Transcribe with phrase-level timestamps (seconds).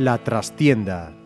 [0.00, 1.19] La trastienda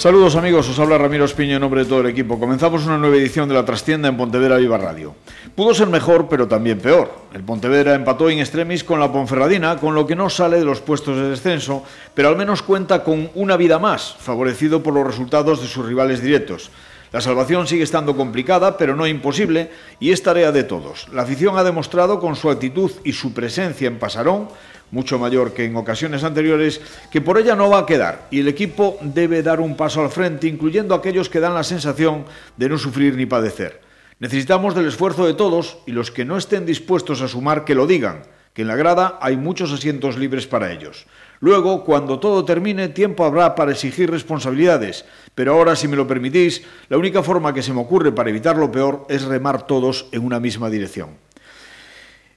[0.00, 2.40] Saludos amigos, os habla Ramiro Espiño en nombre de todo el equipo.
[2.40, 5.14] Comenzamos una nueva edición de La Trastienda en Pontevedra Viva Radio.
[5.54, 7.12] Pudo ser mejor, pero también peor.
[7.34, 10.80] El Pontevedra empató en extremis con la Ponferradina, con lo que no sale de los
[10.80, 15.60] puestos de descenso, pero al menos cuenta con una vida más, favorecido por los resultados
[15.60, 16.70] de sus rivales directos.
[17.12, 21.08] La salvación sigue estando complicada, pero no imposible, y es tarea de todos.
[21.12, 24.48] La afición ha demostrado con su actitud y su presencia en Pasarón
[24.90, 26.80] mucho mayor que en ocasiones anteriores,
[27.10, 30.10] que por ella no va a quedar y el equipo debe dar un paso al
[30.10, 32.24] frente, incluyendo aquellos que dan la sensación
[32.56, 33.80] de no sufrir ni padecer.
[34.18, 37.86] Necesitamos del esfuerzo de todos y los que no estén dispuestos a sumar que lo
[37.86, 41.06] digan, que en la grada hay muchos asientos libres para ellos.
[41.40, 46.62] Luego, cuando todo termine, tiempo habrá para exigir responsabilidades, pero ahora, si me lo permitís,
[46.90, 50.22] la única forma que se me ocurre para evitar lo peor es remar todos en
[50.22, 51.16] una misma dirección.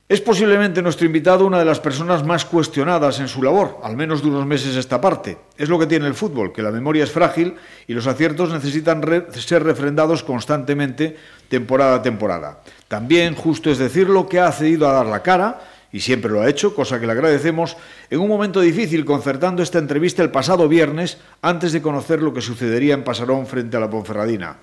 [0.09, 4.21] Es posiblemente nuestro invitado una de las personas más cuestionadas en su labor, al menos
[4.21, 5.37] de unos meses esta parte.
[5.57, 7.55] Es lo que tiene el fútbol, que la memoria es frágil
[7.87, 9.01] y los aciertos necesitan
[9.31, 11.15] ser refrendados constantemente,
[11.47, 12.61] temporada a temporada.
[12.89, 15.61] También, justo es decirlo, que ha accedido a dar la cara,
[15.93, 17.77] y siempre lo ha hecho, cosa que le agradecemos,
[18.09, 22.41] en un momento difícil concertando esta entrevista el pasado viernes, antes de conocer lo que
[22.41, 24.57] sucedería en Pasarón frente a la Ponferradina.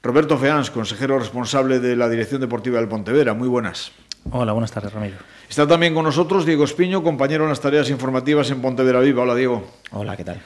[0.00, 3.90] Roberto Feans, consejero responsable de la Dirección Deportiva del Pontevedra, muy buenas.
[4.32, 5.16] Hola, buenas tardes, Ramiro.
[5.48, 9.22] Está también con nosotros Diego Espiño, compañero en las tareas informativas en Pontevedra Viva.
[9.22, 9.64] Hola, Diego.
[9.92, 10.40] Hola, ¿qué tal?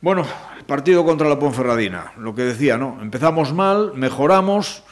[0.00, 0.26] Bueno,
[0.58, 2.98] el partido contra la Ponferradina, lo que decía, ¿no?
[3.00, 4.82] Empezamos mal, mejoramos,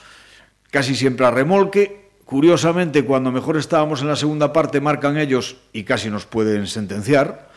[0.70, 2.11] casi siempre a remolque.
[2.25, 7.49] Curiosamente, cuando mejor estábamos en la segunda parte, marcan ellos y casi nos pueden sentenciar.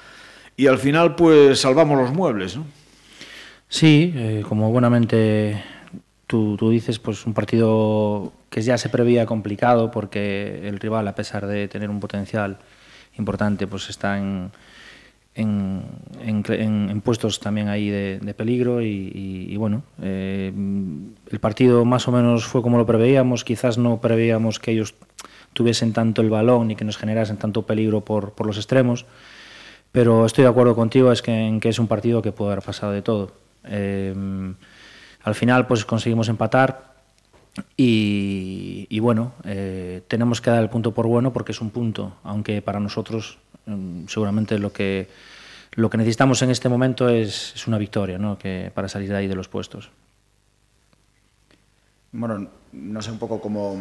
[0.58, 2.66] Y al final, pues salvamos los muebles, ¿no?
[3.70, 5.64] Sí, eh, como buenamente
[6.58, 11.46] tú, dices, pues un partido que ya se preveía complicado porque el rival, a pesar
[11.46, 12.58] de tener un potencial
[13.18, 14.52] importante, pues está en,
[15.36, 15.84] en,
[16.24, 20.52] en, puestos también ahí de, peligro y, bueno, eh,
[21.30, 24.96] el partido más o menos fue como lo preveíamos, quizás no preveíamos que ellos
[25.54, 29.06] tuviesen tanto el balón y que nos generasen tanto peligro por, por los extremos,
[29.92, 32.66] pero estoy de acuerdo contigo es que, en que es un partido que puede haber
[32.66, 33.34] pasado de todo.
[33.66, 34.16] Eh,
[35.24, 36.94] al final pues conseguimos empatar,
[37.78, 42.62] y, bueno, eh, tenemos que dar el punto por bueno porque es un punto, aunque
[42.62, 45.08] para nosotros mm, seguramente lo que,
[45.74, 48.40] lo que necesitamos en este momento es, es una victoria ¿no?
[48.40, 49.92] que, para salir de ahí de los puestos.
[52.12, 53.76] Bueno, no sé un poco cómo,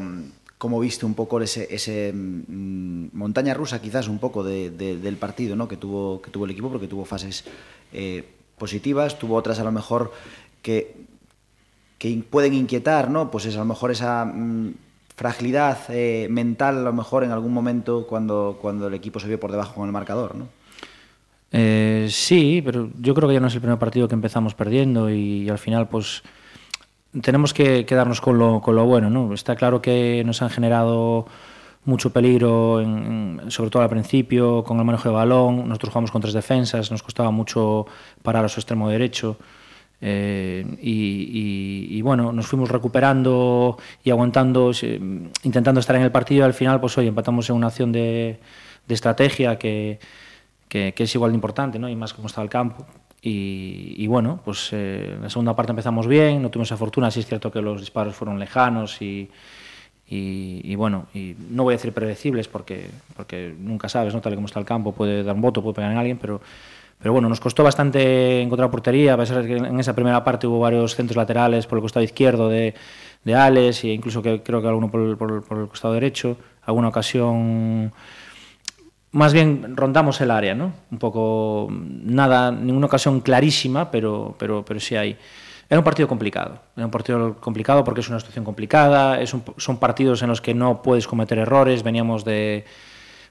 [0.58, 5.56] cómo viste un poco ese, ese mmm, montaña rusa quizás un poco de, del partido
[5.56, 5.66] ¿no?
[5.66, 7.44] que, tuvo, que tuvo el equipo porque tuvo fases
[7.94, 8.28] eh,
[8.58, 10.12] positivas, tuvo otras a lo mejor
[10.60, 11.10] que
[12.02, 13.30] que pueden inquietar, ¿no?
[13.30, 14.72] Pues es a lo mejor esa mmm,
[15.14, 19.38] fragilidad eh, mental, a lo mejor en algún momento cuando, cuando el equipo se vio
[19.38, 20.48] por debajo con el marcador, ¿no?
[21.52, 25.10] Eh, sí, pero yo creo que ya no es el primer partido que empezamos perdiendo
[25.10, 26.24] y, y al final, pues
[27.20, 29.32] tenemos que quedarnos con lo, con lo bueno, ¿no?
[29.32, 31.26] Está claro que nos han generado
[31.84, 35.68] mucho peligro, en, sobre todo al principio, con el manejo de balón.
[35.68, 37.86] Nosotros jugamos con tres defensas, nos costaba mucho
[38.24, 39.36] parar a su extremo derecho.
[40.04, 44.72] Eh, y, y, y, bueno, nos fuimos recuperando y aguantando,
[45.44, 46.44] intentando estar en el partido.
[46.44, 48.40] Al final, pues hoy empatamos en una acción de,
[48.86, 50.00] de estrategia que,
[50.68, 51.88] que, que, es igual de importante, ¿no?
[51.88, 52.84] y más como está el campo.
[53.22, 57.20] Y, y bueno, pues eh, la segunda parte empezamos bien, no tuvimos esa fortuna, sí
[57.20, 59.30] es cierto que los disparos fueron lejanos y,
[60.08, 64.20] y, y, bueno, y no voy a decir predecibles porque, porque nunca sabes, ¿no?
[64.20, 66.40] tal y como está el campo, puede dar un voto, puede pegar en alguien, pero,
[67.02, 70.46] pero bueno, nos costó bastante encontrar portería, a pesar de que en esa primera parte
[70.46, 72.74] hubo varios centros laterales por el costado izquierdo de,
[73.24, 76.36] de Alex e incluso que creo que alguno por el, por, por el costado derecho.
[76.64, 77.92] Alguna ocasión
[79.10, 80.72] más bien rondamos el área, ¿no?
[80.92, 85.18] Un poco nada, ninguna ocasión clarísima, pero, pero, pero sí hay.
[85.68, 89.42] Era un partido complicado, era un partido complicado porque es una situación complicada, es un,
[89.56, 92.64] son partidos en los que no puedes cometer errores, veníamos de,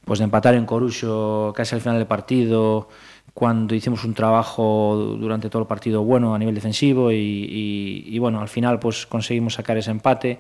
[0.04, 2.90] pues de empatar en Corucho casi al final del partido,
[3.34, 8.20] cuando hicimos un trabajo durante todo el partido bueno a nivel defensivo y, y, y,
[8.20, 10.40] bueno, al final pues conseguimos sacar ese empate.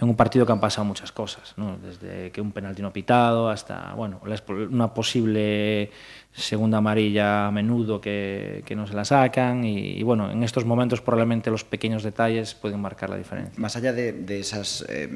[0.00, 1.76] en un partido que han pasado muchas cosas, ¿no?
[1.78, 4.20] desde que un penalti no pitado hasta bueno,
[4.70, 5.90] una posible
[6.32, 10.64] segunda amarilla a menudo que, que no se la sacan y, y, bueno, en estos
[10.64, 13.54] momentos probablemente los pequeños detalles pueden marcar la diferencia.
[13.56, 15.08] Más allá de, de esas eh,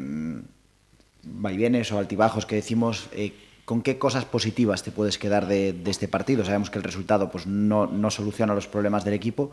[1.22, 3.32] vaivenes o altibajos que decimos, eh,
[3.64, 6.44] ¿con qué cosas positivas te puedes quedar de, este partido?
[6.44, 9.52] Sabemos que el resultado pues, no, no soluciona los problemas del equipo,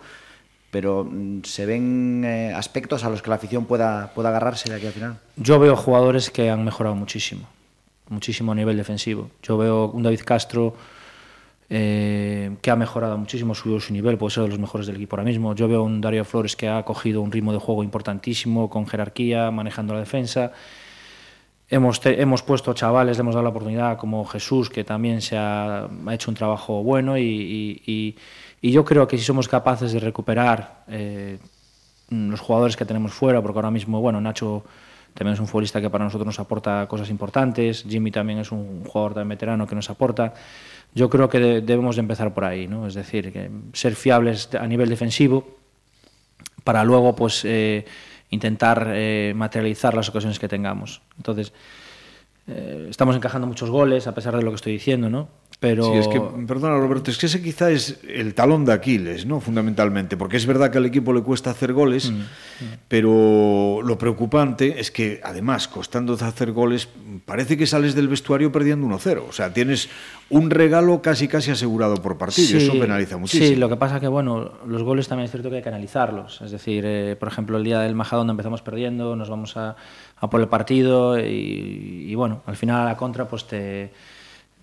[0.71, 4.75] pero mm, ¿se ven eh, aspectos a los que la afición pueda, pueda agarrarse de
[4.75, 5.19] aquí al final?
[5.35, 7.47] Yo veo jugadores que han mejorado muchísimo,
[8.09, 9.29] muchísimo a nivel defensivo.
[9.43, 10.75] Yo veo un David Castro
[11.71, 15.15] eh, que ha mejorado muchísimo, subido su nivel, puede ser de los mejores del equipo
[15.15, 15.53] ahora mismo.
[15.53, 19.51] Yo veo un Dario Flores que ha cogido un ritmo de juego importantísimo, con jerarquía,
[19.51, 20.51] manejando la defensa.
[21.71, 25.37] Hemos, te, hemos puesto chavales, le hemos dado la oportunidad, como Jesús, que también se
[25.37, 28.15] ha, hecho un trabajo bueno y,
[28.61, 31.37] yo creo que si somos capaces de recuperar eh,
[32.09, 34.63] los jugadores que tenemos fuera, porque ahora mismo, bueno, Nacho
[35.13, 38.83] también es un futbolista que para nosotros nos aporta cosas importantes, Jimmy también es un
[38.85, 40.33] jugador tan veterano que nos aporta.
[40.93, 42.87] Yo creo que de, debemos de empezar por ahí, ¿no?
[42.87, 45.59] Es decir, ser fiables a nivel defensivo
[46.63, 47.85] para luego, pues, eh,
[48.29, 51.01] intentar eh, materializar las ocasiones que tengamos.
[51.17, 51.53] Entonces,
[52.47, 55.29] eh, estamos encajando muchos goles, a pesar de lo que estoy diciendo, ¿no?
[55.59, 55.91] Pero...
[55.91, 59.41] Sí, es que, perdona Roberto, es que ese quizá es el talón de Aquiles, ¿no?
[59.41, 62.77] Fundamentalmente, porque es verdad que al equipo le cuesta hacer goles, mm, mm.
[62.87, 66.87] pero lo preocupante es que además, costando hacer goles,
[67.25, 69.23] parece que sales del vestuario perdiendo 1-0.
[69.27, 69.89] O sea, tienes
[70.29, 73.49] un regalo casi casi asegurado por partido, sí, eso penaliza muchísimo.
[73.49, 76.41] Sí, lo que pasa que, bueno, los goles también es cierto que hay que analizarlos.
[76.41, 79.75] Es decir, eh, por ejemplo, el día del Majadón empezamos perdiendo, nos vamos a,
[80.15, 83.91] a por el partido y, y bueno, al final a la contra pues te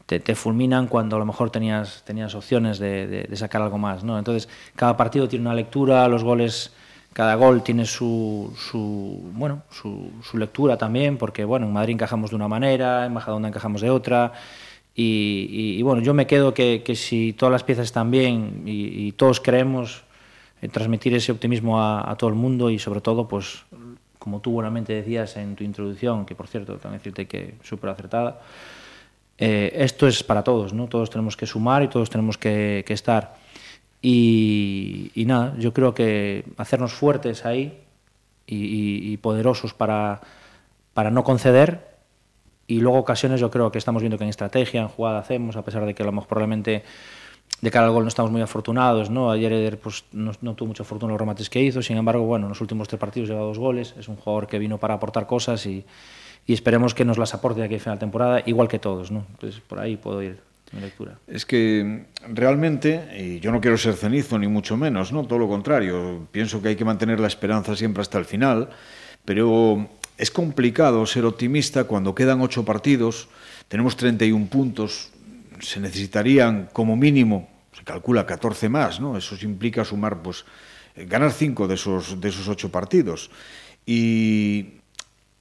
[0.06, 3.78] te, te, fulminan cuando a lo mejor tenías, tenías opciones de, de, de, sacar algo
[3.78, 4.04] más.
[4.04, 4.18] ¿no?
[4.18, 6.72] Entonces, cada partido tiene una lectura, los goles,
[7.12, 12.30] cada gol tiene su, su, bueno, su, su lectura también, porque bueno, en Madrid encajamos
[12.30, 14.32] de una manera, en Majadahonda encajamos de otra.
[14.94, 18.62] Y, y, y, bueno, yo me quedo que, que, si todas las piezas están bien
[18.64, 20.04] y, y todos creemos
[20.62, 23.64] en transmitir ese optimismo a, a, todo el mundo y sobre todo, pues
[24.18, 28.40] como tú buenamente decías en tu introducción, que por cierto, que decirte que súper acertada,
[29.38, 30.86] eh, esto es para todos, ¿no?
[30.88, 33.34] Todos tenemos que sumar y todos tenemos que, estar.
[34.00, 37.78] Y, y, nada, yo creo que hacernos fuertes ahí
[38.46, 40.20] y, poderosos para,
[40.94, 41.96] para no conceder.
[42.68, 45.64] Y luego ocasiones yo creo que estamos viendo que en estrategia, en jugada hacemos, a
[45.64, 46.82] pesar de que a lo mejor probablemente
[47.60, 49.30] de cara al gol no estamos muy afortunados, ¿no?
[49.30, 52.48] Ayer pues, no, no tuvo mucha fortuna los remates que hizo, sin embargo, bueno, en
[52.50, 55.64] los últimos tres partidos lleva dos goles, es un jugador que vino para aportar cosas
[55.66, 55.84] y,
[56.46, 59.10] y esperemos que nos las aporte de aquí a final de temporada, igual que todos.
[59.10, 59.26] ¿no?
[59.32, 60.38] Entonces, por ahí puedo ir
[60.72, 61.18] mi lectura.
[61.26, 65.26] Es que realmente, y yo no quiero ser cenizo ni mucho menos, ¿no?
[65.26, 68.70] todo lo contrario, pienso que hay que mantener la esperanza siempre hasta el final,
[69.24, 69.88] pero
[70.18, 73.28] es complicado ser optimista cuando quedan ocho partidos,
[73.68, 75.10] tenemos 31 puntos,
[75.60, 79.16] se necesitarían como mínimo, se calcula 14 más, ¿no?
[79.16, 80.44] eso implica sumar, pues,
[80.96, 83.30] ganar cinco de esos, de esos ocho partidos.
[83.84, 84.80] Y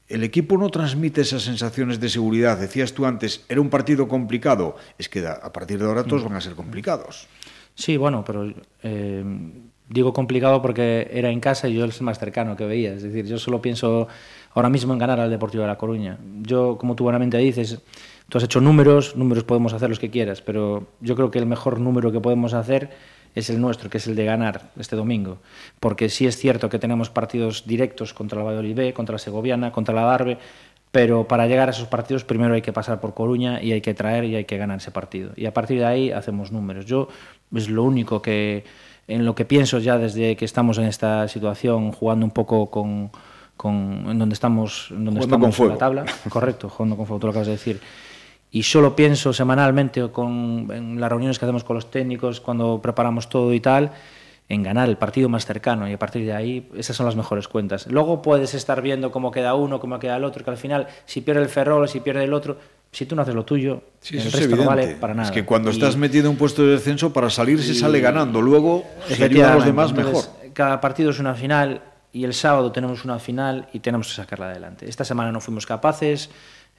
[0.08, 2.60] el equipo no transmite esas sensaciones de seguridad.
[2.60, 4.76] Decías tú antes, era un partido complicado.
[4.98, 7.28] Es que a partir de ahora todos van a ser complicados.
[7.74, 8.54] Sí, bueno, pero
[8.84, 9.24] eh,
[9.90, 12.94] digo complicado porque era en casa y yo es el más cercano que veía.
[12.94, 14.08] Es decir, yo solo pienso
[14.54, 16.20] ahora mismo en ganar al Deportivo de La Coruña.
[16.42, 17.80] Yo, como tú buenamente dices,
[18.30, 21.46] tú has hecho números, números podemos hacer los que quieras, pero yo creo que el
[21.46, 22.92] mejor número que podemos hacer
[23.36, 25.38] es el nuestro, que es el de ganar este domingo.
[25.80, 29.72] Porque sí es cierto que tenemos partidos directos contra la Valladolid B, contra la Segoviana,
[29.72, 30.38] contra la Darbe,
[30.92, 33.94] pero para llegar a esos partidos primero hay que pasar por Coruña y hay que
[33.94, 35.32] traer y hay que ganar ese partido.
[35.36, 36.86] Y a partir de ahí hacemos números.
[36.86, 37.10] Yo
[37.54, 38.64] es lo único que
[39.08, 43.12] en lo que pienso ya desde que estamos en esta situación jugando un poco con,
[43.58, 47.20] con en donde estamos en donde jugando estamos en la tabla, correcto, jugando con fuego,
[47.20, 47.82] tú lo acabas de decir
[48.56, 52.80] y solo pienso semanalmente o con, en las reuniones que hacemos con los técnicos, cuando
[52.82, 53.92] preparamos todo y tal,
[54.48, 57.50] en ganar el partido más cercano y a partir de ahí esas son las mejores
[57.50, 57.86] cuentas.
[57.88, 61.20] Luego puedes estar viendo cómo queda uno, cómo queda el otro, que al final si
[61.20, 62.58] pierde el Ferrol, si pierde el otro,
[62.94, 65.28] si tú no haces lo tuyo, sí, el resto no vale para nada.
[65.28, 65.74] Es que cuando y...
[65.74, 69.52] estás metido en un puesto de descenso para salir se sale ganando, luego si ayuda
[69.52, 70.54] a los demás entonces, mejor.
[70.54, 71.82] Cada partido es una final
[72.14, 74.88] y el sábado tenemos una final y tenemos que sacarla adelante.
[74.88, 76.30] Esta semana no fuimos capaces,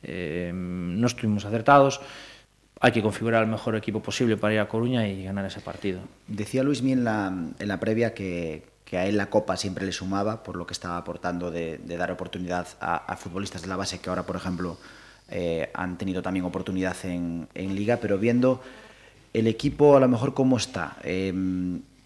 [0.03, 2.00] eh, no estuvimos acertados.
[2.81, 6.00] Hay que configurar el mejor equipo posible para ir a Coruña y ganar ese partido.
[6.26, 9.93] Decía Luis en la, en la previa que, que a él la Copa siempre le
[9.93, 14.09] sumaba por lo que estaba aportando de, dar oportunidad a, futbolistas de la base que
[14.09, 14.79] ahora, por ejemplo,
[15.29, 18.62] eh, han tenido también oportunidad en, en, Liga, pero viendo
[19.33, 21.33] el equipo a lo mejor cómo está, eh,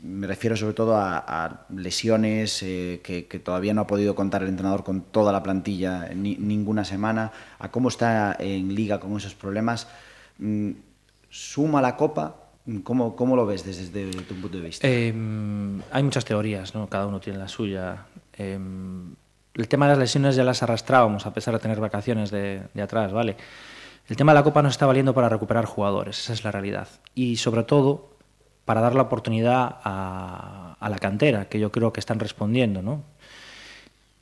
[0.03, 4.85] me refiero sobre todo a, lesiones eh, que, todavía no ha podido contar el entrenador
[4.85, 9.89] con toda la plantilla ninguna semana, a cómo está en liga con esos problemas.
[10.39, 10.71] Mm,
[11.29, 12.37] ¿Suma la Copa?
[12.83, 14.87] ¿Cómo, ¿Cómo, lo ves desde, tu punto de vista?
[14.87, 16.89] Em, hay muchas teorías, ¿no?
[16.89, 18.07] cada uno tiene la suya.
[18.35, 19.15] Em,
[19.55, 22.83] el tema de las lesiones ya las arrastrábamos a pesar de tener vacaciones de, de
[22.83, 23.37] atrás, ¿vale?
[24.07, 26.89] El tema de la Copa nos está valiendo para recuperar jugadores, esa es la realidad.
[27.15, 28.10] Y sobre todo
[28.71, 33.03] para dar la oportunidad a, la cantera, que yo creo que están respondiendo, ¿no?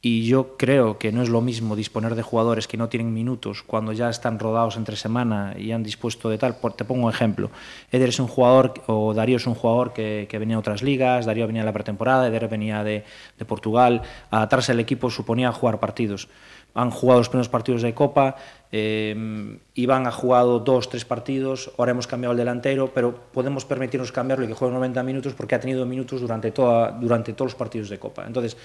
[0.00, 3.62] Y yo creo que no es lo mismo disponer de jugadores que no tienen minutos
[3.62, 6.56] cuando ya están rodados entre semana y han dispuesto de tal.
[6.74, 7.50] Te pongo un ejemplo.
[7.92, 11.46] Eder es un jugador, o Darío es un jugador que, venía de otras ligas, Darío
[11.46, 13.04] venía de la pretemporada, Eder venía de,
[13.38, 14.00] de Portugal.
[14.30, 16.30] Adaptarse al equipo suponía jugar partidos
[16.74, 18.36] han jugado los primeros partidos de Copa,
[18.70, 24.12] eh, Iván ha jugado dos, tres partidos, ahora hemos cambiado el delantero, pero podemos permitirnos
[24.12, 27.58] cambiarlo y que juegue 90 minutos porque ha tenido minutos durante, toda, durante todos los
[27.58, 28.24] partidos de Copa.
[28.26, 28.56] Entonces,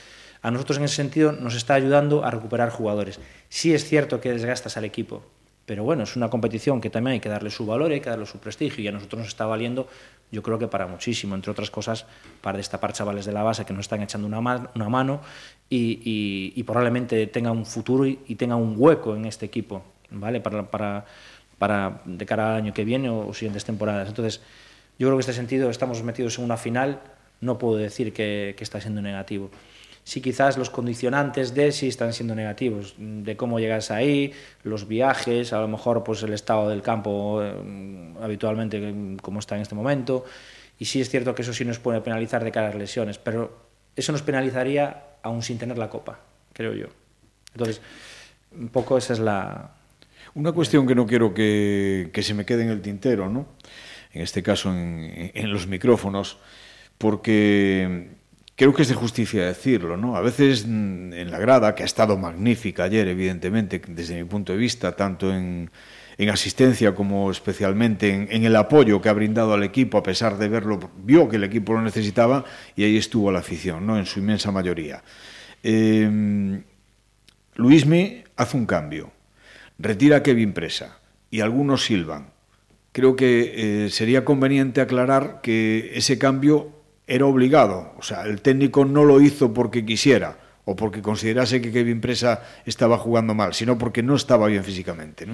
[0.42, 3.20] a nosotros en ese sentido nos está ayudando a recuperar jugadores.
[3.50, 5.24] Sí es cierto que desgastas al equipo,
[5.66, 8.26] pero bueno, es una competición que también hay que darle su valor, hay que darle
[8.26, 9.88] su prestigio y a nosotros nos está valiendo,
[10.32, 12.06] yo creo que para muchísimo, entre otras cosas,
[12.42, 14.40] para destapar chavales de la base que nos están echando una,
[14.76, 15.22] una mano
[15.70, 20.42] y, probablemente tenga un futuro y, tenga un hueco en este equipo, ¿vale?
[20.42, 21.06] Para, para,
[21.58, 24.10] para de cara al año que viene o, siguientes temporadas.
[24.10, 24.42] Entonces,
[25.00, 27.02] yo creo que en este sentido estamos metidos en una final,
[27.40, 29.50] no puedo decir que está siendo negativo
[30.04, 34.34] sí quizás los condicionantes de si están siendo negativos, de cómo llegas ahí,
[34.64, 39.62] los viajes, a lo mejor pues el estado del campo eh, habitualmente como está en
[39.62, 40.26] este momento,
[40.78, 43.58] y sí es cierto que eso sí nos puede penalizar de cara a lesiones, pero
[43.96, 46.20] eso nos penalizaría aún sin tener la copa,
[46.52, 46.88] creo yo.
[47.54, 47.82] Entonces,
[48.52, 49.76] un poco esa es la...
[50.36, 53.46] Una cuestión que no quiero que, que se me quede en el tintero, ¿no?
[54.12, 56.38] En este caso en los micrófonos,
[56.98, 58.10] porque
[58.56, 60.16] creo que es de justicia decirlo, ¿no?
[60.16, 64.54] A veces mm, en la grada, que ha estado magnífica ayer, evidentemente, desde mi punto
[64.54, 65.72] de vista, tanto en,
[66.18, 70.38] en asistencia como especialmente en, en, el apoyo que ha brindado al equipo, a pesar
[70.38, 72.46] de verlo, vio que el equipo lo necesitaba
[72.76, 73.98] y ahí estuvo la afición, ¿no?
[73.98, 75.04] En su inmensa mayoría.
[75.64, 76.62] Eh,
[77.56, 79.12] Luismi hace un cambio,
[79.80, 82.32] retira a Kevin Presa y algunos silban.
[82.92, 87.94] Creo que eh, sería conveniente aclarar que ese cambio era obligado.
[87.98, 92.42] O sea, el técnico no lo hizo porque quisiera o porque considerase que Kevin Presa
[92.66, 95.28] estaba jugando mal, sino porque no estaba bien físicamente.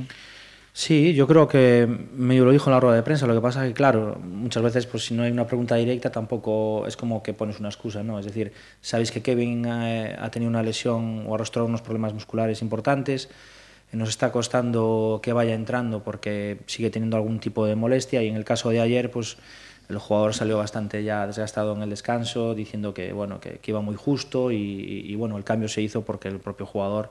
[0.74, 3.28] Sí, yo creo que medio lo dijo en la rueda de prensa.
[3.28, 6.12] Lo que pasa es que, claro, muchas veces, pues si no hay una pregunta directa,
[6.12, 8.18] tampoco es como que pones una excusa, ¿no?
[8.18, 12.62] Es decir, sabéis que Kevin ha, ha tenido una lesión o arrastrado unos problemas musculares
[12.62, 13.30] importantes.
[13.92, 18.36] Nos está costando que vaya entrando porque sigue teniendo algún tipo de molestia y en
[18.36, 19.38] el caso de ayer, pues
[19.90, 23.96] el jugador salió bastante ya desgastado en el descanso, diciendo que, bueno, que, iba muy
[23.96, 27.10] justo y, bueno, el cambio se hizo porque el propio jugador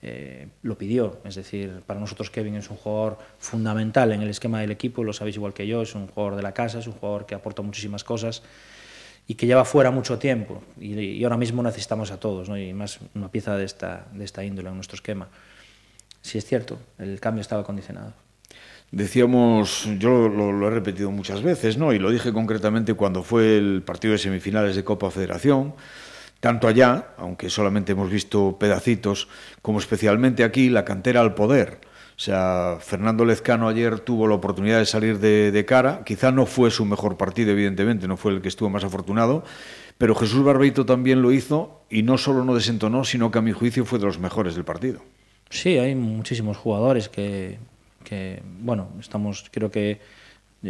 [0.00, 1.18] eh, lo pidió.
[1.24, 5.12] Es decir, para nosotros Kevin es un jugador fundamental en el esquema del equipo, lo
[5.12, 7.60] sabéis igual que yo, es un jugador de la casa, es un jugador que aporta
[7.60, 8.42] muchísimas cosas
[9.26, 12.56] y que lleva fuera mucho tiempo y, ahora mismo necesitamos a todos, ¿no?
[12.58, 15.28] y más una pieza de esta, de esta índole en nuestro esquema.
[16.22, 18.23] Sí es cierto, el cambio estaba condicionado.
[18.94, 21.92] Decíamos, yo lo, he repetido muchas veces, ¿no?
[21.92, 25.74] Y lo dije concretamente cuando fue el partido de semifinales de Copa Federación,
[26.38, 29.26] tanto allá, aunque solamente hemos visto pedacitos,
[29.62, 31.80] como especialmente aquí, la cantera al poder.
[32.16, 36.46] O sea, Fernando Lezcano ayer tuvo la oportunidad de salir de, de cara, quizá no
[36.46, 39.42] fue su mejor partido, evidentemente, no fue el que estuvo más afortunado,
[39.98, 43.50] pero Jesús Barbeito también lo hizo y no solo no desentonó, sino que a mi
[43.50, 45.00] juicio fue de los mejores del partido.
[45.50, 47.58] Sí, hay muchísimos jugadores que,
[48.04, 50.00] que, bueno, estamos, creo que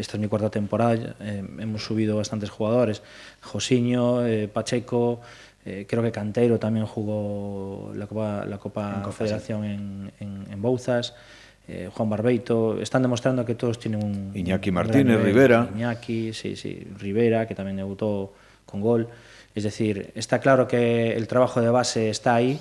[0.01, 3.03] esta es mi cuarta temporada, eh, hemos subido bastantes jugadores,
[3.43, 5.21] Josiño, eh, Pacheco,
[5.65, 10.63] eh, creo que Cantero también jugó la Copa, la Copa en Federación en, en, en,
[10.63, 11.15] Bouzas,
[11.95, 14.33] Juan Barbeito, están demostrando que todos tienen un...
[14.35, 15.71] Iñaki Martínez, Rivera.
[15.75, 18.35] Iñaki, sí, sí, Rivera, que también debutó
[18.67, 19.09] con gol.
[19.55, 22.61] Es decir, está claro que el trabajo de base está ahí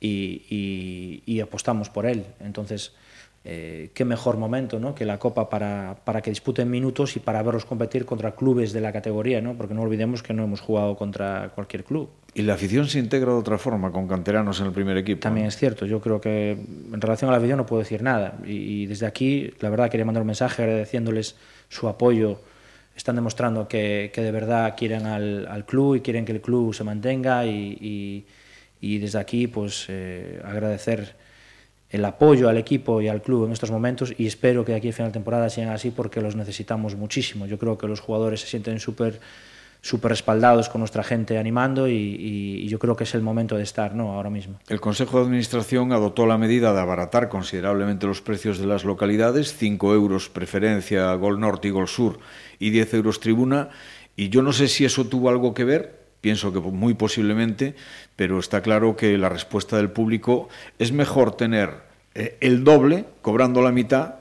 [0.00, 2.24] y, y, y apostamos por él.
[2.40, 2.94] Entonces,
[3.48, 4.92] eh, qué mejor momento ¿no?
[4.92, 8.80] que la Copa para, para, que disputen minutos y para verlos competir contra clubes de
[8.80, 9.54] la categoría, ¿no?
[9.54, 12.10] porque no olvidemos que no hemos jugado contra cualquier club.
[12.34, 15.20] Y la afición se integra de otra forma con canteranos en el primer equipo.
[15.20, 18.36] También es cierto, yo creo que en relación a la afición no puedo decir nada.
[18.44, 21.36] Y, y, desde aquí, la verdad, quería mandar un mensaje agradeciéndoles
[21.68, 22.40] su apoyo.
[22.96, 26.74] Están demostrando que, que de verdad quieren al, al, club y quieren que el club
[26.74, 27.46] se mantenga.
[27.46, 28.26] Y, y,
[28.80, 31.14] y desde aquí, pues eh, agradecer
[31.90, 34.92] el apoyo al equipo y al club en estos momentos y espero que aquí a
[34.92, 37.46] final de temporada sean así porque los necesitamos muchísimo.
[37.46, 39.20] Yo creo que los jugadores se sienten súper
[39.82, 43.62] súper respaldados con nuestra gente animando y, y, yo creo que es el momento de
[43.62, 44.12] estar ¿no?
[44.12, 44.58] ahora mismo.
[44.68, 49.54] El Consejo de Administración adoptó la medida de abaratar considerablemente los precios de las localidades,
[49.56, 52.18] 5 euros preferencia Gol Norte y Gol Sur
[52.58, 53.68] y 10 euros tribuna,
[54.16, 57.76] y yo no sé si eso tuvo algo que ver, pienso que muy posiblemente,
[58.16, 61.70] pero está claro que la respuesta del público es mejor tener
[62.16, 64.16] eh, el doble cobrando la mitad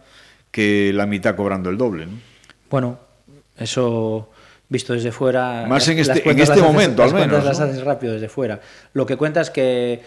[0.52, 2.06] que la mitad cobrando el doble.
[2.06, 2.12] ¿no?
[2.70, 3.00] Bueno,
[3.58, 4.30] eso
[4.70, 5.66] visto desde fuera.
[5.68, 7.44] Más en este, en este momento, al menos.
[7.44, 8.62] Las haces rápido desde fuera.
[8.94, 10.04] Lo que cuenta es que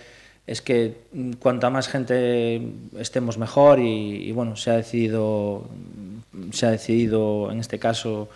[0.47, 0.99] es que
[1.41, 2.63] cuanta más gente
[2.97, 5.69] estemos mejor y, bueno se ha decidido
[6.53, 8.29] se ha decidido en este caso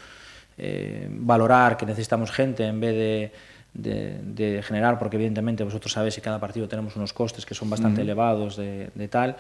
[0.59, 3.33] eh, valorar que necesitamos gente en vez de,
[3.75, 7.71] de, de, generar, porque evidentemente vosotros sabéis que cada partido tenemos unos costes que son
[7.71, 9.37] bastante elevados de, de, tal,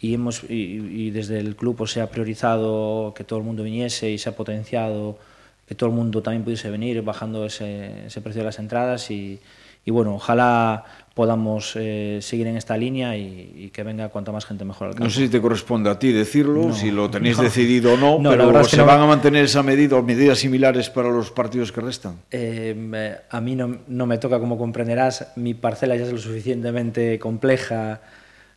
[0.00, 3.62] y, hemos, y, y desde el club pues, se ha priorizado que todo el mundo
[3.62, 5.18] viniese y se ha potenciado
[5.66, 9.40] que todo el mundo también pudiese venir bajando ese, ese precio de las entradas y,
[9.84, 14.44] y bueno, ojalá podamos eh, seguir en esta línea y, y, que venga cuanta más
[14.44, 15.04] gente mejor al campo.
[15.04, 17.44] No sé si te corresponde a ti decirlo, no, si lo tenéis no.
[17.44, 20.90] decidido o no, no pero es ¿se van a mantener esa medida o medidas similares
[20.90, 22.16] para los partidos que restan?
[22.30, 27.18] Eh, a mí no, no me toca, como comprenderás, mi parcela ya es lo suficientemente
[27.18, 28.00] compleja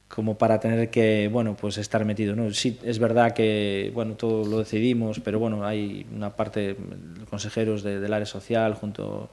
[0.07, 4.45] como para tener que bueno pues estar metido no sí es verdad que bueno todo
[4.49, 9.29] lo decidimos pero bueno hay una parte de consejeros de, del área social junto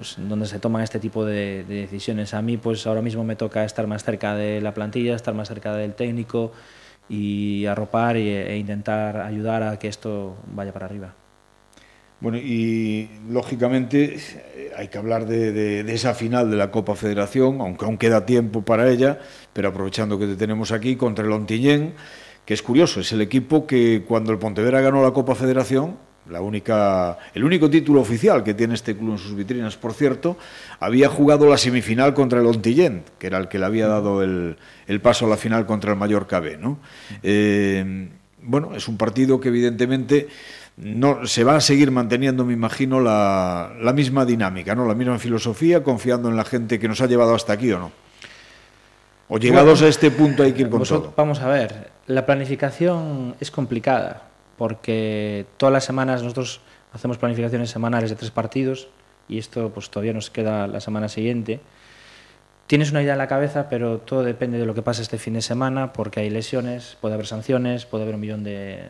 [0.00, 2.32] pues donde se toman este tipo de, de, decisiones.
[2.32, 5.48] A mí pues ahora mismo me toca estar más cerca de la plantilla estar más
[5.48, 6.52] cerca del técnico
[7.06, 11.14] y arropar e intentar ayudar a que esto vaya para arriba.
[12.20, 14.16] Bueno, y lógicamente
[14.74, 18.24] hay que hablar de, de, de, esa final de la Copa Federación, aunque aún queda
[18.24, 19.18] tiempo para ella,
[19.52, 21.92] pero aprovechando que te tenemos aquí contra el Ontillén,
[22.46, 25.96] que es curioso, es el equipo que cuando el Pontevedra ganó la Copa Federación,
[26.30, 30.36] la única, el único título oficial que tiene este club en sus vitrinas, por cierto,
[30.78, 34.56] había jugado la semifinal contra el Ontillén, que era el que le había dado el,
[34.86, 36.56] el paso a la final contra el Mallorca B.
[36.56, 36.78] ¿no?
[37.22, 38.08] Eh,
[38.42, 40.28] bueno, es un partido que evidentemente
[40.76, 44.86] no, se va a seguir manteniendo, me imagino, la, la, misma dinámica, ¿no?
[44.86, 47.92] la misma filosofía, confiando en la gente que nos ha llevado hasta aquí o no.
[49.28, 51.12] O llegados bueno, a este punto hay que ir con todo.
[51.16, 54.29] Vamos a ver, la planificación es complicada
[54.60, 56.60] porque todas las semanas nosotros
[56.92, 58.88] hacemos planificaciones semanales de tres partidos
[59.26, 61.60] y esto pues todavía nos queda la semana siguiente.
[62.66, 65.32] Tienes una idea en la cabeza, pero todo depende de lo que pase este fin
[65.32, 68.82] de semana, porque hay lesiones, puede haber sanciones, puede haber un millón de,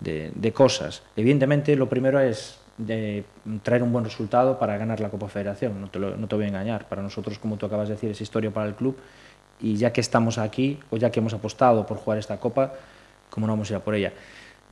[0.00, 1.02] de, cosas.
[1.16, 3.24] Evidentemente, lo primero es de
[3.62, 6.86] traer un buen resultado para ganar la Copa Federación, no te, voy a engañar.
[6.86, 8.98] Para nosotros, como tú acabas de decir, es historia para el club
[9.58, 12.74] y ya que estamos aquí o ya que hemos apostado por jugar esta Copa,
[13.30, 14.12] ¿cómo no vamos a ir a por ella?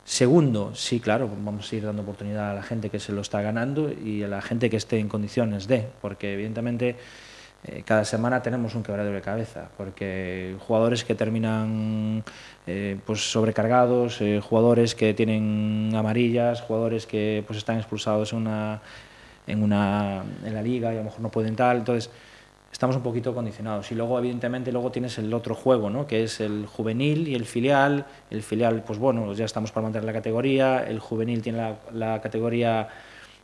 [0.05, 3.43] Segundo, sí, claro, vamos a ir dando oportunidad a la gente que se lo está
[3.43, 6.97] ganando y a la gente que esté en condiciones de, porque evidentemente
[7.63, 12.25] eh, cada semana tenemos un quebradero de cabeza, porque jugadores que terminan
[12.67, 18.81] eh, pues sobrecargados, eh, jugadores que tienen amarillas, jugadores que pues están expulsados en una,
[19.47, 22.11] en una en la liga y a lo mejor no pueden tal, entonces
[22.73, 23.91] estamos un poquito condicionados.
[23.93, 26.07] Y luego, evidentemente, luego tienes el otro juego, ¿no?
[26.07, 28.07] que es el juvenil y el filial.
[28.31, 30.85] El filial, pues bueno, ya estamos para mantener la categoría.
[30.87, 32.89] El juvenil tiene la, categoría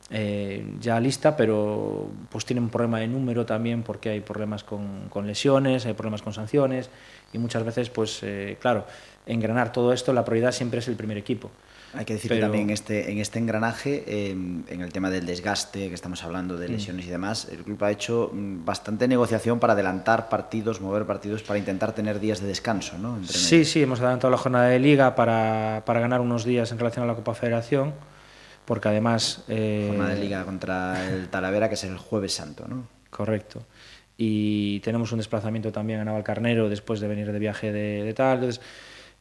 [0.09, 5.07] eh, ya lista, pero pues tiene un problema de número también porque hay problemas con,
[5.09, 6.89] con lesiones, hay problemas con sanciones
[7.33, 8.85] y muchas veces, pues eh, claro,
[9.25, 11.51] engranar todo esto, la prioridad siempre es el primer equipo.
[11.93, 12.39] Hay que decir Pero...
[12.39, 16.57] que también este, en este engranaje, eh, en el tema del desgaste, que estamos hablando
[16.57, 17.07] de lesiones mm.
[17.07, 21.59] y demás, el club ha hecho mm, bastante negociación para adelantar partidos, mover partidos, para
[21.59, 23.17] intentar tener días de descanso, ¿no?
[23.17, 26.79] Entre sí, sí, hemos adelantado la jornada de liga para, para ganar unos días en
[26.79, 27.93] relación a la Copa Federación,
[28.65, 29.43] porque además...
[29.47, 29.85] Eh...
[29.89, 32.87] Jornada de liga contra el Talavera, que es el jueves santo, ¿no?
[33.09, 33.63] Correcto.
[34.17, 38.39] Y tenemos un desplazamiento también a Navalcarnero después de venir de viaje de, de tal,
[38.39, 38.61] entonces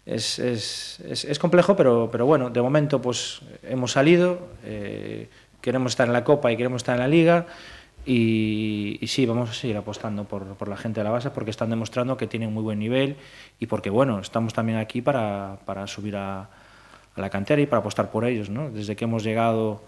[0.07, 5.29] es, es, es, es, complejo, pero, pero bueno, de momento pues hemos salido, eh,
[5.61, 7.47] queremos estar en la Copa y queremos estar en la Liga
[8.07, 11.51] y, y sí, vamos a seguir apostando por, por, la gente de la base porque
[11.51, 13.17] están demostrando que tienen muy buen nivel
[13.59, 16.49] y porque bueno, estamos también aquí para, para subir a,
[17.17, 18.49] la cantera y para apostar por ellos.
[18.49, 18.71] ¿no?
[18.71, 19.83] Desde que hemos llegado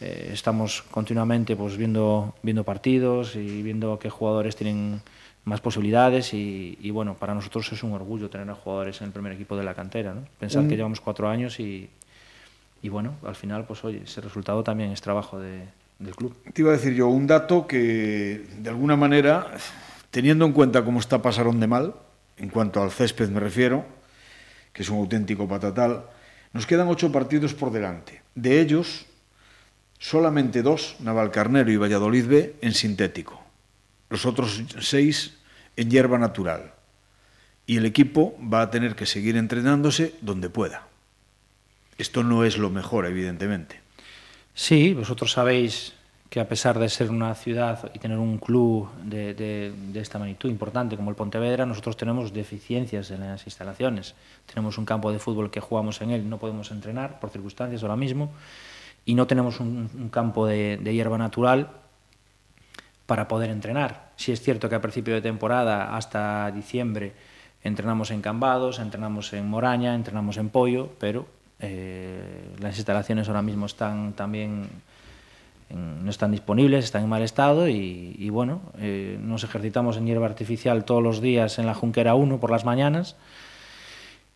[0.00, 5.00] eh, estamos continuamente pues, viendo, viendo partidos y viendo qué jugadores tienen
[5.44, 9.12] más posibilidades y, y, bueno, para nosotros es un orgullo tener a jugadores en el
[9.12, 10.24] primer equipo de la cantera, ¿no?
[10.38, 10.68] Pensar mm.
[10.68, 11.88] que llevamos cuatro años y,
[12.82, 15.64] y, bueno, al final, pues oye, ese resultado también es trabajo de,
[15.98, 16.34] del club.
[16.52, 19.46] Te iba a decir yo un dato que de alguna manera,
[20.10, 21.94] teniendo en cuenta cómo está Pasaron de mal,
[22.36, 23.84] en cuanto al césped me refiero,
[24.72, 26.04] que es un auténtico patatal,
[26.52, 28.22] nos quedan ocho partidos por delante.
[28.34, 29.06] De ellos,
[29.98, 33.39] solamente dos, Navalcarnero y Valladolid B, en sintético.
[34.10, 35.38] Los otros seis
[35.76, 36.74] en hierba natural.
[37.66, 40.86] Y el equipo va a tener que seguir entrenándose donde pueda.
[41.96, 43.80] Esto no es lo mejor, evidentemente.
[44.54, 45.94] Sí, vosotros sabéis
[46.30, 50.48] que a pesar de ser una ciudad y tener un club de, de, esta magnitud
[50.48, 54.14] importante como el Pontevedra, nosotros tenemos deficiencias en las instalaciones.
[54.46, 57.96] Tenemos un campo de fútbol que jugamos en él, no podemos entrenar por circunstancias ahora
[57.96, 58.30] mismo,
[59.04, 61.79] y no tenemos un, un campo de, hierba natural
[63.10, 64.12] para poder entrenar.
[64.14, 67.12] Sí es cierto que a principio de temporada, hasta diciembre,
[67.60, 71.26] entrenamos en Cambados, entrenamos en Moraña, entrenamos en Pollo, pero
[71.58, 74.68] eh, las instalaciones ahora mismo están también
[75.70, 80.26] no están disponibles, están en mal estado y, y bueno, eh, nos ejercitamos en hierba
[80.26, 83.16] artificial todos los días en la Junquera 1 por las mañanas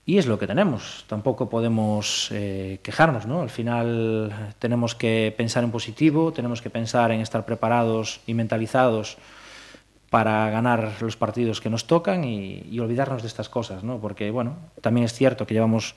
[0.07, 3.40] Y es lo que tenemos, tampoco podemos eh, quejarnos, ¿no?
[3.40, 9.17] Al final tenemos que pensar en positivo, tenemos que pensar en estar preparados y mentalizados
[10.11, 13.99] para ganar los partidos que nos tocan y, y olvidarnos de estas cosas, ¿no?
[13.99, 15.95] Porque, bueno, también es cierto que llevamos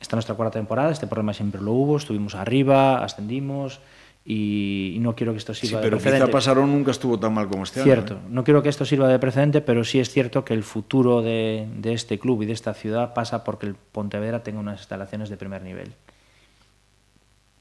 [0.00, 3.80] esta nuestra cuarta temporada, este problema siempre lo hubo, estuvimos arriba, ascendimos,
[4.24, 6.26] y, no quiero que esto sirva sí, pero de precedente.
[6.26, 8.22] quizá Pasarón nunca estuvo tan mal como este cierto, año.
[8.22, 8.30] ¿eh?
[8.30, 11.68] no quiero que esto sirva de precedente, pero sí es cierto que el futuro de,
[11.76, 15.36] de, este club y de esta ciudad pasa porque el Pontevedra tenga unas instalaciones de
[15.36, 15.92] primer nivel.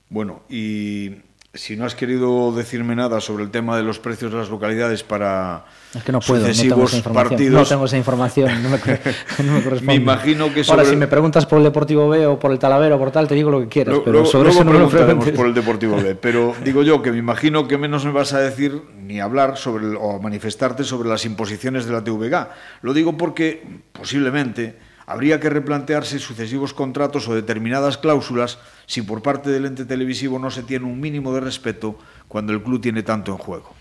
[0.10, 1.10] Bueno, y
[1.56, 5.04] si no has querido decirme nada sobre el tema de los precios de las localidades
[5.04, 7.62] para es que no puedo, sucesivos no tengo partidos.
[7.62, 8.78] No tengo esa información, no me,
[9.46, 9.82] no me corresponde.
[9.82, 10.82] me imagino que sobre...
[10.82, 13.28] Ahora, si me preguntas por el Deportivo B o por el Talavero o por tal,
[13.28, 15.46] te digo lo que quieras, lo, pero lo, sobre eso no me lo preguntaremos por
[15.46, 16.16] el Deportivo B.
[16.16, 19.86] Pero digo yo que me imagino que menos me vas a decir ni hablar sobre
[19.86, 22.48] el, o manifestarte sobre las imposiciones de la TVG.
[22.82, 29.50] Lo digo porque posiblemente habría que replantearse sucesivos contratos o determinadas cláusulas si por parte
[29.50, 33.32] del ente televisivo no se tiene un mínimo de respeto cuando el club tiene tanto
[33.32, 33.74] en juego.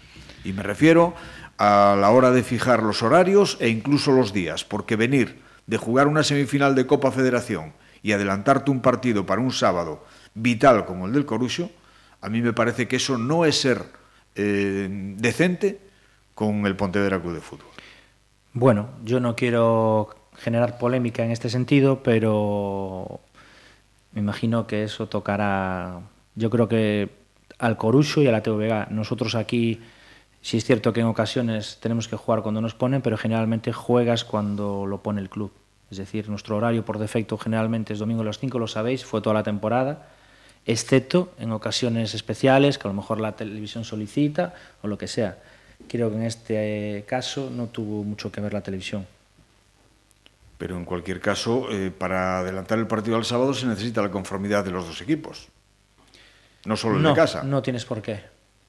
[0.45, 1.15] Y me refiero
[1.59, 6.09] a la hora de fijar los horarios e incluso los días, porque venir de jugar
[6.09, 10.05] una semifinal de Copa Federación y adelantarte un partido para un sábado
[10.35, 11.71] vital como el del Corucho,
[12.21, 13.85] a mí me parece que eso no es ser
[14.35, 15.81] eh, decente
[16.35, 17.69] con el Pontevedra Club de Fútbol.
[18.55, 23.21] Bueno, yo no quiero generar polémica en este sentido, pero
[24.13, 26.01] me imagino que eso tocará,
[26.35, 27.11] yo creo que
[27.59, 28.91] al Corucho y a la TVG.
[28.91, 29.81] Nosotros aquí,
[30.41, 34.25] sí es cierto que en ocasiones tenemos que jugar cuando nos ponen, pero generalmente juegas
[34.25, 35.53] cuando lo pone el club.
[35.91, 39.21] Es decir, nuestro horario por defecto generalmente es domingo a las 5, lo sabéis, fue
[39.21, 40.09] toda la temporada,
[40.67, 45.39] excepto en ocasiones especiales que a lo mejor la televisión solicita o lo que sea.
[45.89, 49.07] Creo que en este caso no tuvo mucho que ver la televisión
[50.63, 54.65] pero en cualquier caso, eh, para adelantar el partido al sábado se necesita la conformidad
[54.65, 55.49] de los dos equipos,
[56.67, 57.43] no solo el no, de casa.
[57.43, 58.21] No tienes por qué.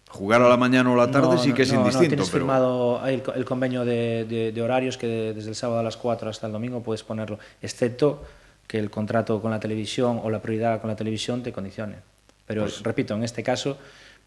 [0.09, 2.01] Jugar a la mañana o la tarde no, sí que es no, indistinto.
[2.01, 2.39] No, tienes pero...
[2.39, 5.95] firmado el, el convenio de, de, de, horarios que de, desde el sábado a las
[5.95, 8.23] 4 hasta el domingo puedes ponerlo, excepto
[8.65, 11.97] que el contrato con la televisión o la prioridad con la televisión te condicione.
[12.47, 13.77] Pero pues, repito, en este caso,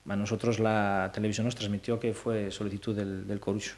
[0.09, 3.72] a nosotros la televisión nos transmitió que fue solicitud del, del Corucho.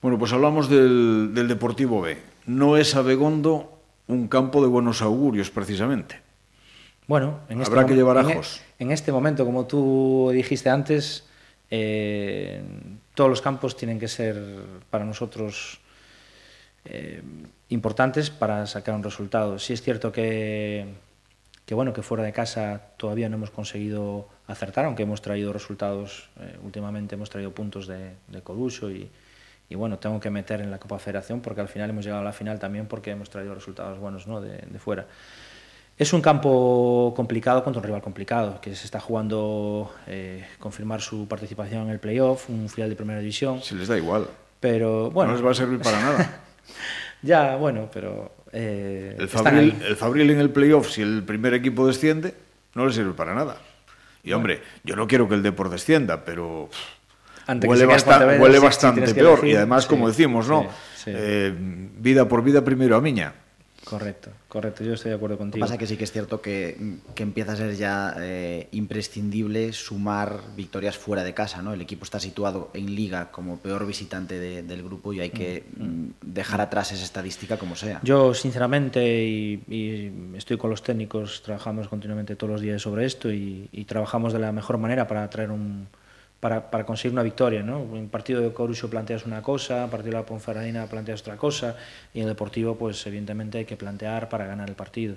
[0.00, 2.33] Bueno, pues hablamos del, del Deportivo B.
[2.46, 6.20] No es Abegondo un campo de buenos augurios, precisamente.
[7.06, 8.62] Bueno, en este habrá que llevar ajos.
[8.78, 11.24] En, en, este momento, como tú dijiste antes,
[11.70, 12.62] eh,
[13.14, 14.36] todos los campos tienen que ser
[14.90, 15.80] para nosotros
[16.84, 17.22] eh,
[17.68, 19.58] importantes para sacar un resultado.
[19.58, 20.86] Sí es cierto que,
[21.66, 26.28] que, bueno, que fuera de casa todavía no hemos conseguido acertar, aunque hemos traído resultados,
[26.40, 29.10] eh, últimamente hemos traído puntos de, de Corucho y,
[29.74, 32.24] y bueno, tengo que meter en la Copa Federación porque al final hemos llegado a
[32.24, 34.40] la final también porque hemos traído resultados buenos ¿no?
[34.40, 35.06] de, de fuera.
[35.98, 41.26] Es un campo complicado contra un rival complicado, que se está jugando eh, confirmar su
[41.26, 43.60] participación en el playoff, un final de primera división.
[43.62, 44.28] Si les da igual.
[44.60, 45.32] Pero bueno.
[45.32, 46.40] No les va a servir para nada.
[47.22, 48.32] ya, bueno, pero.
[48.52, 52.34] Eh, el, Fabril, el Fabril en el playoff, si el primer equipo desciende,
[52.74, 53.58] no le sirve para nada.
[54.22, 54.38] Y bueno.
[54.38, 56.70] hombre, yo no quiero que el Depor descienda, pero.
[57.46, 59.38] Ante huele, basta huele bastante si peor.
[59.38, 60.66] Elegir, y además, sí, como decimos, ¿no?
[60.96, 63.34] Sí, eh, vida por vida, primero a miña.
[63.84, 65.60] Correcto, correcto, yo estoy de acuerdo contigo.
[65.60, 68.68] Lo que pasa que sí que es cierto que, que empieza a ser ya eh,
[68.72, 71.74] imprescindible sumar victorias fuera de casa, ¿no?
[71.74, 75.64] El equipo está situado en liga como peor visitante de, del grupo y hay que
[75.76, 76.06] mm.
[76.22, 78.00] dejar atrás esa estadística como sea.
[78.02, 83.30] Yo, sinceramente, y, y, estoy con los técnicos, trabajamos continuamente todos los días sobre esto
[83.30, 85.88] y, y trabajamos de la mejor manera para traer un,
[86.44, 87.62] para, conseguir una victoria.
[87.62, 87.96] ¿no?
[87.96, 91.74] En partido de Corucho planteas una cosa, en partido de la Ponferradina planteas otra cosa,
[92.12, 95.16] y en el Deportivo, pues evidentemente hay que plantear para ganar el partido.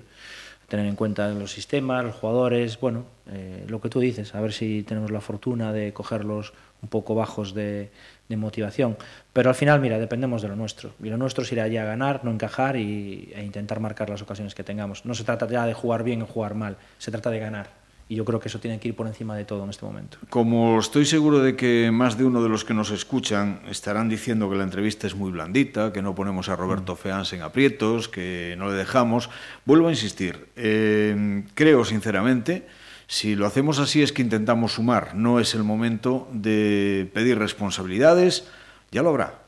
[0.68, 4.52] tener en cuenta los sistemas, los jugadores, bueno, eh, lo que tú dices, a ver
[4.54, 7.90] si tenemos la fortuna de cogerlos un poco bajos de,
[8.28, 8.96] de, motivación.
[9.34, 10.92] Pero al final, mira, dependemos de lo nuestro.
[11.02, 14.22] Y lo nuestro es ir allá a ganar, no encajar y, e intentar marcar las
[14.22, 15.04] ocasiones que tengamos.
[15.04, 17.77] No se trata ya de jugar bien o jugar mal, se trata de ganar
[18.08, 20.18] y yo creo que eso tiene que ir por encima de todo en este momento.
[20.30, 24.48] Como estoy seguro de que más de uno de los que nos escuchan estarán diciendo
[24.48, 26.96] que la entrevista es muy blandita, que no ponemos a Roberto mm.
[26.96, 29.28] Feans en aprietos, que no le dejamos,
[29.66, 32.66] vuelvo a insistir, eh, creo sinceramente,
[33.06, 38.46] si lo hacemos así es que intentamos sumar, no es el momento de pedir responsabilidades,
[38.90, 39.42] ya lo habrá.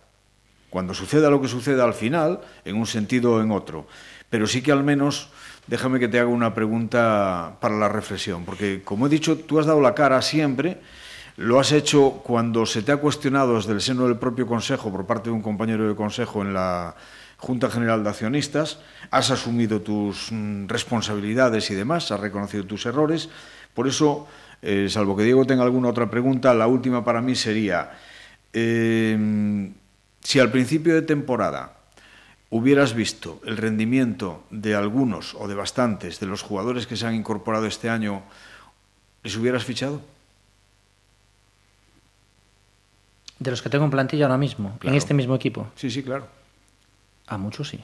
[0.71, 3.87] Cuando suceda lo que suceda al final, en un sentido o en otro.
[4.31, 5.31] Pero sí que al menos
[5.67, 9.67] déjame que te haga una pregunta para la reflexión, porque como he dicho, tú has
[9.67, 10.81] dado la cara siempre,
[11.37, 15.07] lo has hecho cuando se te ha cuestionado desde el seno del propio Consejo por
[15.07, 16.97] parte de un compañero de Consejo en la
[17.39, 23.29] Junta General de Accionistas, has asumido tus mm, responsabilidades y demás, has reconocido tus errores,
[23.73, 24.27] por eso,
[24.63, 27.93] eh, salvo que Diego tenga alguna otra pregunta, la última para mí sería,
[28.53, 29.71] eh,
[30.21, 31.80] si al principio de temporada
[32.51, 37.15] hubieras visto el rendimiento de algunos o de bastantes de los jugadores que se han
[37.15, 38.23] incorporado este año,
[39.23, 40.03] ¿les hubieras fichado?
[43.39, 45.69] De los que tengo en plantilla ahora mismo, en este mismo equipo.
[45.77, 46.27] Sí, sí, claro.
[47.27, 47.81] A muchos sí.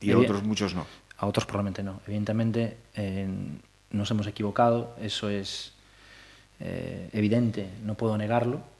[0.00, 0.86] Y a otros muchos no.
[1.18, 2.00] A otros probablemente no.
[2.06, 3.28] Evidentemente eh,
[3.90, 5.72] nos hemos equivocado, eso es
[6.60, 8.75] eh, evidente, no puedo negarlo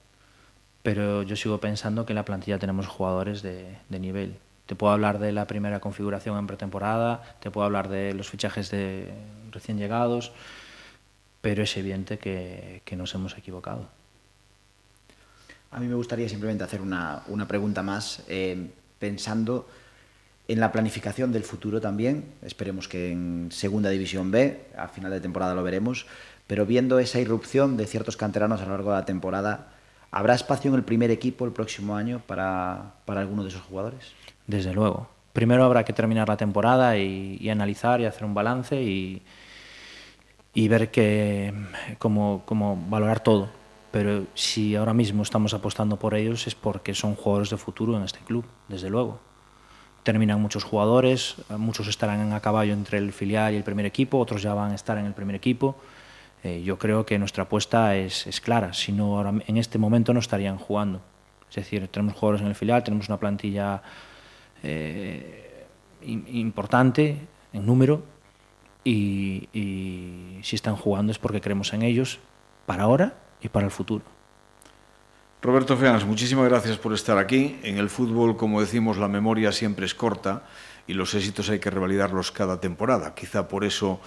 [0.86, 4.36] pero yo sigo pensando que en la plantilla tenemos jugadores de, nivel.
[4.66, 8.70] Te puedo hablar de la primera configuración en pretemporada, te puedo hablar de los fichajes
[8.70, 9.12] de
[9.50, 10.30] recién llegados,
[11.40, 13.88] pero es evidente que, nos hemos equivocado.
[15.72, 18.70] A mí me gustaría simplemente hacer una, pregunta más, eh,
[19.00, 19.68] pensando
[20.46, 22.26] en la planificación del futuro también.
[22.42, 26.06] Esperemos que en Segunda División B, a final de temporada lo veremos,
[26.46, 29.72] pero viendo esa irrupción de ciertos canteranos a lo largo de la temporada,
[30.10, 34.12] ¿Habrá espacio en el primer equipo el próximo año para, para alguno de esos jugadores?
[34.46, 35.08] Desde luego.
[35.32, 39.22] Primero habrá que terminar la temporada y, analizar y hacer un balance y,
[40.54, 41.52] y ver que,
[41.98, 43.50] cómo, cómo valorar todo.
[43.90, 48.02] Pero si ahora mismo estamos apostando por ellos es porque son jugadores de futuro en
[48.02, 49.20] este club, desde luego.
[50.02, 54.40] Terminan muchos jugadores, muchos estarán a caballo entre el filial y el primer equipo, otros
[54.40, 55.76] ya van a estar en el primer equipo
[56.42, 60.12] eh, yo creo que nuestra apuesta es, es clara, si no ahora, en este momento
[60.12, 61.00] no estarían jugando.
[61.48, 63.82] Es decir, tenemos jugadores en el filial, tenemos una plantilla
[64.62, 65.66] eh,
[66.02, 67.18] importante
[67.52, 68.02] en número
[68.84, 72.18] y, y si están jugando es porque creemos en ellos
[72.66, 74.04] para ahora y para el futuro.
[75.42, 77.58] Roberto Feans, muchísimas gracias por estar aquí.
[77.62, 80.42] En el fútbol, como decimos, la memoria siempre es corta
[80.86, 83.14] y los éxitos hay que revalidarlos cada temporada.
[83.14, 84.00] Quizá por eso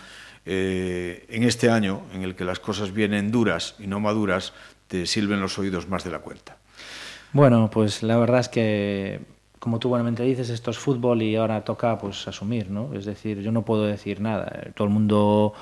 [0.46, 4.54] eh, en este año, en el que las cosas vienen duras y no maduras,
[4.88, 6.58] te sirven los oídos más de la cuenta.
[7.32, 9.20] Bueno, pues la verdad es que,
[9.60, 12.94] como tú buenamente dices, esto es fútbol y ahora toca pues asumir, ¿no?
[12.94, 14.72] Es decir, yo no puedo decir nada.
[14.76, 15.54] Todo el mundo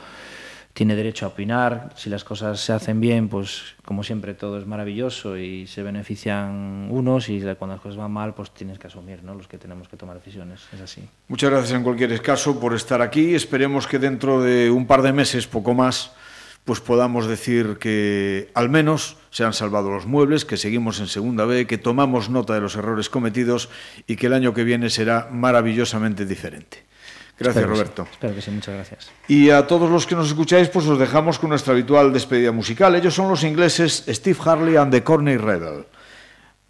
[0.78, 1.90] tiene derecho a opinar.
[1.96, 6.90] Si las cosas se hacen bien, pues como siempre todo es maravilloso y se benefician
[6.92, 9.34] unos y cuando las cosas van mal, pues tienes que asumir, ¿no?
[9.34, 10.68] Los que tenemos que tomar decisiones.
[10.72, 11.02] Es así.
[11.30, 13.34] Muchas gracias en cualquier caso por estar aquí.
[13.34, 16.12] Esperemos que dentro de un par de meses, poco más,
[16.64, 21.46] pues podamos decir que al menos se han salvado los muebles, que seguimos en segunda
[21.46, 23.70] B, que tomamos nota de los errores cometidos
[24.06, 26.86] y que el año que viene será maravillosamente diferente.
[27.40, 28.08] Gracias, Roberto.
[28.12, 29.12] Espero que sí, muchas gracias.
[29.28, 32.96] Y a todos los que nos escucháis, pues os dejamos con nuestra habitual despedida musical.
[32.96, 35.86] Ellos son los ingleses Steve Harley and the Corny Redel.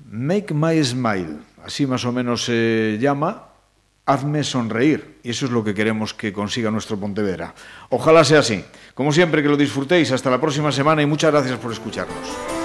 [0.10, 3.48] Make My Smile, así más o menos se llama,
[4.06, 5.20] hazme sonreír.
[5.24, 7.54] Y eso es lo que queremos que consiga nuestro Pontevedra.
[7.90, 8.64] Ojalá sea así.
[8.94, 10.12] Como siempre, que lo disfrutéis.
[10.12, 12.57] Hasta la próxima semana y muchas gracias por escucharnos.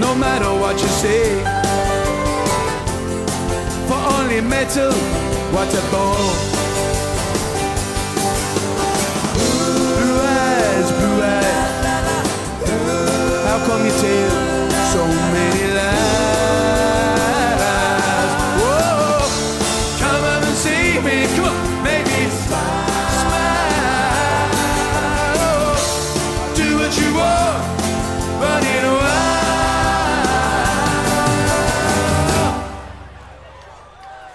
[0.00, 1.24] No matter what you say.
[3.88, 4.92] For only metal,
[5.52, 6.53] what a bore.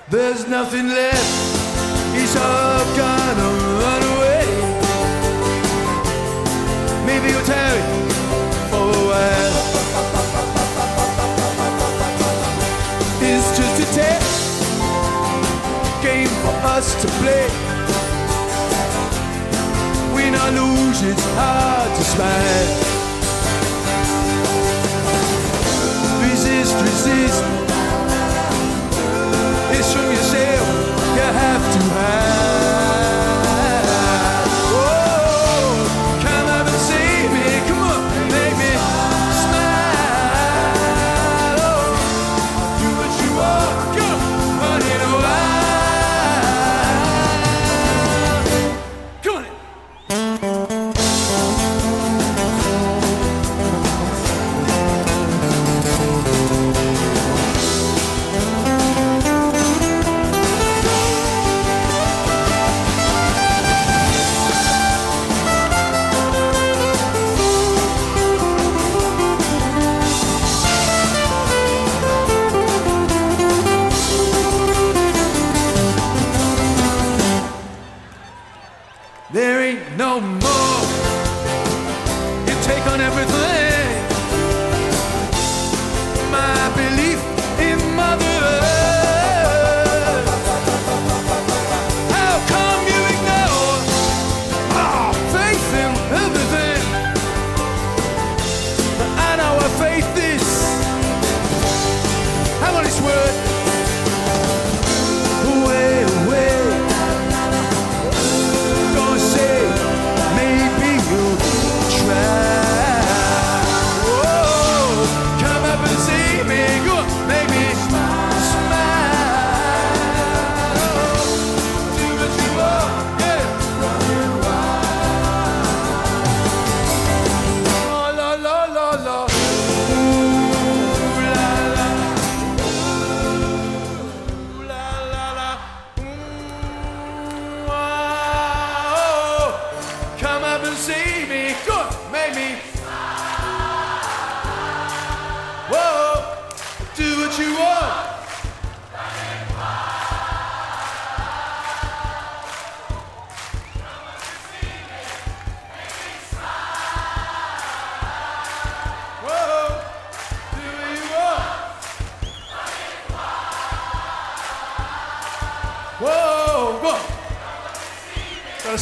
[0.10, 2.16] There's nothing left.
[2.16, 4.46] He's all gonna run away.
[7.06, 7.84] Maybe you'll tarry
[8.72, 9.56] for a while.
[13.22, 14.64] It's just a test
[16.02, 17.48] game for us to play.
[20.16, 22.70] Win or lose, it's hard to smile.
[26.24, 27.59] Resist, resist.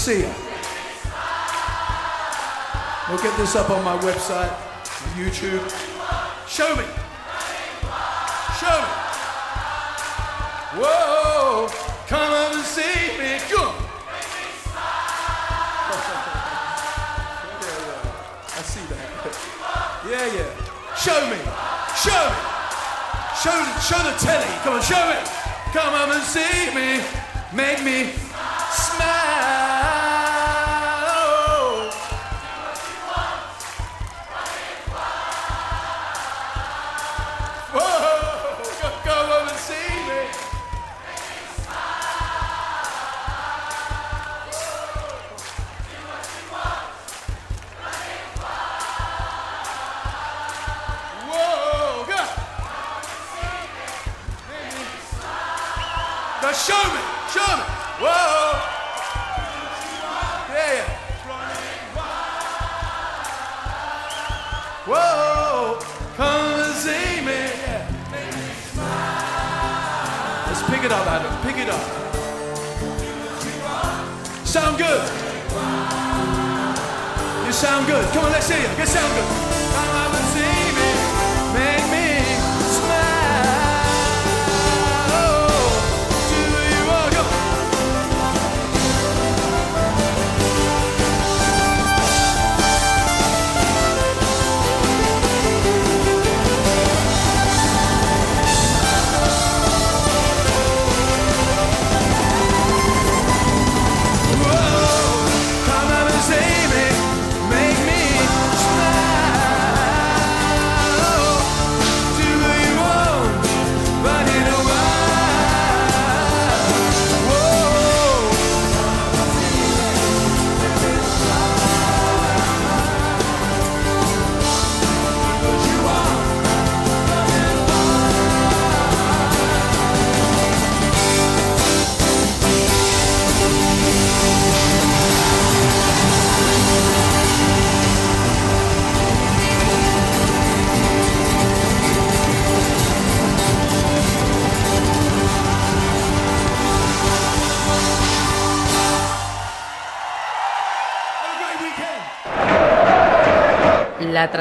[0.08, 0.34] Garcia.
[3.10, 4.56] We'll get this up on my website,
[5.18, 5.68] YouTube.
[6.48, 6.86] Show me.
[8.56, 8.92] Show me.
[10.80, 11.68] Whoa,
[12.08, 13.40] come on and see me.
[13.52, 13.76] Come.
[18.48, 19.10] I see that.
[20.08, 20.52] Yeah, yeah.
[20.96, 21.40] Show me.
[22.00, 22.40] Show me.
[23.44, 24.52] Show, show the telly.
[24.64, 25.20] Come on, show me.
[25.74, 27.04] Come on and see me.
[27.54, 28.27] Make me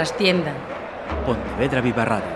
[0.07, 0.52] trastienda.
[1.24, 2.36] Pontevedra Viva Radio.